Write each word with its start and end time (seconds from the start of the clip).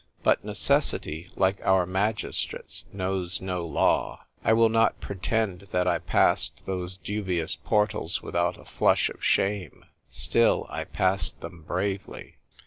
But 0.23 0.43
necessity, 0.43 1.29
like 1.35 1.61
our 1.63 1.85
magistrates, 1.85 2.85
knows 2.91 3.39
no 3.39 3.67
law. 3.67 4.21
1 4.41 4.57
will 4.57 4.67
not 4.67 4.99
pretend 4.99 5.67
that 5.69 5.85
1 5.85 6.01
passed 6.07 6.63
those 6.65 6.97
dubious 6.97 7.55
portals 7.55 8.19
without 8.19 8.59
a 8.59 8.65
flush 8.65 9.09
of 9.11 9.23
shame. 9.23 9.85
Still, 10.09 10.65
I 10.71 10.85
passed 10.85 11.39
them 11.41 11.61
bravely. 11.67 12.37